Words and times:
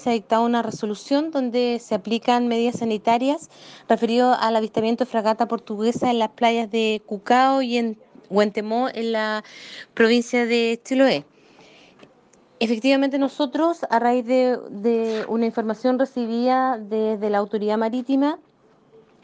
Se 0.00 0.08
ha 0.08 0.12
dictado 0.14 0.46
una 0.46 0.62
resolución 0.62 1.30
donde 1.30 1.78
se 1.78 1.94
aplican 1.94 2.48
medidas 2.48 2.78
sanitarias 2.78 3.50
referido 3.86 4.32
al 4.32 4.56
avistamiento 4.56 5.04
de 5.04 5.10
fragata 5.10 5.46
portuguesa 5.46 6.10
en 6.10 6.18
las 6.18 6.30
playas 6.30 6.70
de 6.70 7.02
Cucao 7.04 7.60
y 7.60 7.76
en 7.76 7.98
Huentemó, 8.30 8.88
en 8.88 9.12
la 9.12 9.44
provincia 9.92 10.46
de 10.46 10.80
Chiloé. 10.82 11.26
Efectivamente 12.60 13.18
nosotros, 13.18 13.80
a 13.90 13.98
raíz 13.98 14.24
de, 14.24 14.58
de 14.70 15.26
una 15.28 15.44
información 15.44 15.98
recibida 15.98 16.78
desde 16.78 17.28
la 17.28 17.36
autoridad 17.36 17.76
marítima, 17.76 18.38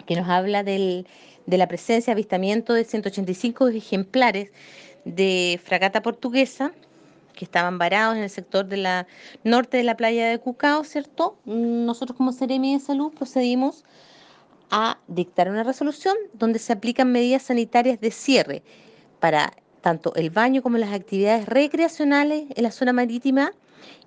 que 0.04 0.14
nos 0.14 0.29
habla 0.29 0.62
del, 0.62 1.06
de 1.46 1.56
la 1.56 1.68
presencia, 1.68 2.12
avistamiento 2.12 2.74
de 2.74 2.84
185 2.84 3.68
ejemplares 3.68 4.50
de 5.06 5.58
fragata 5.64 6.02
portuguesa, 6.02 6.72
que 7.37 7.45
estaban 7.45 7.79
varados 7.79 8.16
en 8.16 8.25
el 8.25 8.30
sector 8.30 8.66
de 8.66 8.79
la 8.79 9.07
norte 9.45 9.77
de 9.77 9.85
la 9.85 9.96
playa 9.96 10.29
de 10.29 10.41
Cucao, 10.41 10.82
¿cierto? 10.82 11.36
Nosotros 11.45 12.16
como 12.16 12.32
Seremi 12.32 12.75
de 12.75 12.81
Salud 12.81 13.13
procedimos 13.13 13.85
a 14.71 14.99
dictar 15.07 15.49
una 15.49 15.63
resolución 15.63 16.17
donde 16.32 16.58
se 16.58 16.72
aplican 16.72 17.13
medidas 17.13 17.44
sanitarias 17.44 18.00
de 18.00 18.11
cierre 18.11 18.63
para 19.21 19.53
tanto 19.80 20.13
el 20.17 20.30
baño 20.30 20.63
como 20.63 20.79
las 20.79 20.93
actividades 20.93 21.46
recreacionales 21.46 22.46
en 22.57 22.63
la 22.64 22.72
zona 22.72 22.93
marítima 22.93 23.53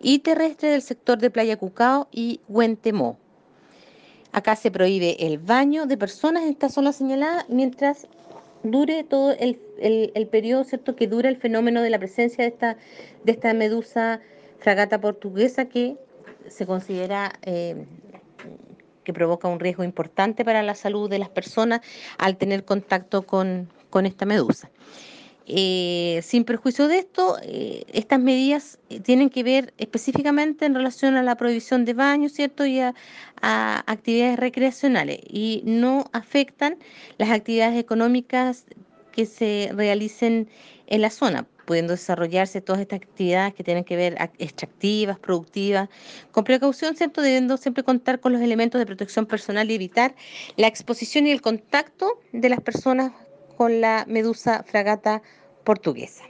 y 0.02 0.20
terrestre 0.20 0.72
del 0.72 0.82
sector 0.82 1.20
de 1.20 1.30
Playa 1.30 1.56
Cucao 1.56 2.10
y 2.12 2.42
Huentemó. 2.50 3.18
Acá 4.32 4.56
se 4.56 4.72
prohíbe 4.72 5.26
el 5.26 5.38
baño 5.38 5.86
de 5.86 5.98
personas 5.98 6.44
en 6.44 6.50
esta 6.50 6.70
zona 6.70 6.92
señalada 6.92 7.46
mientras 7.48 8.08
dure 8.64 9.04
todo 9.04 9.32
el, 9.32 9.60
el, 9.80 10.12
el, 10.16 10.28
periodo 10.28 10.64
cierto 10.64 10.96
que 10.96 11.08
dura 11.08 11.30
el 11.30 11.38
fenómeno 11.38 11.82
de 11.82 11.90
la 11.90 12.00
presencia 12.00 12.44
de 12.44 12.50
esta, 12.50 12.78
de 13.24 13.32
esta 13.32 13.54
medusa 13.54 14.22
fragata 14.60 15.00
portuguesa 15.00 15.66
que 15.66 15.98
se 16.48 16.66
considera 16.66 17.34
eh, 17.44 17.86
que 19.04 19.14
provoca 19.14 19.48
un 19.48 19.60
riesgo 19.60 19.84
importante 19.84 20.44
para 20.46 20.62
la 20.62 20.76
salud 20.76 21.10
de 21.10 21.20
las 21.20 21.30
personas 21.30 21.82
al 22.18 22.38
tener 22.38 22.66
contacto 22.66 23.24
con, 23.24 23.70
con 23.90 24.06
esta 24.06 24.26
medusa. 24.26 24.70
Eh, 25.52 26.22
sin 26.22 26.44
perjuicio 26.44 26.88
de 26.88 27.00
esto, 27.00 27.38
eh, 27.42 27.84
estas 27.92 28.20
medidas 28.20 28.78
eh, 28.92 29.00
tienen 29.00 29.32
que 29.32 29.42
ver 29.42 29.74
específicamente 29.80 30.68
en 30.68 30.76
relación 30.76 31.18
a 31.18 31.24
la 31.24 31.36
prohibición 31.38 31.86
de 31.86 31.94
baños, 31.96 32.34
¿cierto? 32.34 32.68
Y 32.68 32.80
a, 32.80 32.94
a, 33.42 33.84
actividades 33.88 34.38
recreacionales 34.38 35.20
y 35.28 35.64
no 35.66 36.06
afectan 36.14 36.78
las 37.18 37.32
actividades 37.32 37.80
económicas 37.80 38.66
que 39.12 39.26
se 39.26 39.72
realicen 39.74 40.50
en 40.86 41.02
la 41.02 41.10
zona, 41.10 41.48
pudiendo 41.66 41.94
desarrollarse 41.94 42.62
todas 42.62 42.82
estas 42.82 43.02
actividades 43.02 43.56
que 43.56 43.64
tienen 43.64 43.84
que 43.86 43.96
ver 43.96 44.18
extractivas, 44.38 45.18
productivas, 45.18 45.90
con 46.32 46.44
precaución, 46.44 46.96
¿cierto? 46.96 47.24
Debiendo 47.24 47.58
siempre 47.58 47.84
contar 47.84 48.20
con 48.20 48.34
los 48.34 48.42
elementos 48.44 48.78
de 48.78 48.86
protección 48.86 49.26
personal 49.26 49.72
y 49.72 49.74
evitar 49.74 50.14
la 50.58 50.68
exposición 50.68 51.26
y 51.26 51.32
el 51.32 51.42
contacto 51.42 52.20
de 52.34 52.50
las 52.50 52.62
personas 52.62 53.14
con 53.60 53.82
la 53.82 54.06
medusa 54.08 54.64
fragata 54.64 55.22
portuguesa. 55.66 56.24